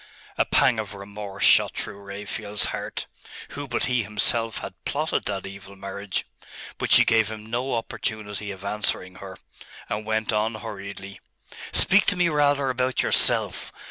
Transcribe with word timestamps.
A 0.35 0.45
pang 0.45 0.79
of 0.79 0.95
remorse 0.95 1.43
shot 1.43 1.75
through 1.75 1.99
Raphael's 1.99 2.65
heart. 2.73 3.05
Who 3.49 3.67
but 3.67 3.83
he 3.85 4.01
himself 4.01 4.57
had 4.57 4.73
plotted 4.83 5.25
that 5.25 5.45
evil 5.45 5.75
marriage? 5.75 6.25
But 6.79 6.91
she 6.91 7.05
gave 7.05 7.29
him 7.31 7.45
no 7.51 7.75
opportunity 7.75 8.49
of 8.49 8.65
answering 8.65 9.17
her, 9.17 9.37
and 9.87 10.03
went 10.03 10.33
on 10.33 10.55
hurriedly 10.55 11.19
'Speak 11.71 12.07
to 12.07 12.15
me 12.15 12.29
rather 12.29 12.71
about 12.71 13.03
yourself. 13.03 13.71